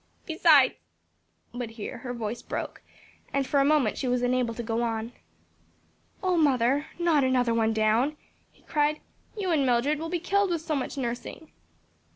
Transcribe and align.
Besides" 0.25 0.73
but 1.53 1.69
here 1.77 1.99
her 1.99 2.11
voice 2.11 2.41
broke, 2.41 2.81
and 3.31 3.45
for 3.45 3.59
a 3.59 3.63
moment 3.63 3.99
she 3.99 4.07
was 4.07 4.23
unable 4.23 4.55
to 4.55 4.63
go 4.63 4.81
on. 4.81 5.11
"O 6.23 6.35
mother, 6.37 6.87
not 6.97 7.23
another 7.23 7.53
one 7.53 7.71
down?" 7.71 8.17
he 8.51 8.63
cried, 8.63 8.99
"You 9.37 9.51
and 9.51 9.63
Mildred 9.63 9.99
will 9.99 10.09
be 10.09 10.19
killed 10.19 10.49
with 10.49 10.61
so 10.61 10.75
much 10.75 10.97
nursing." 10.97 11.51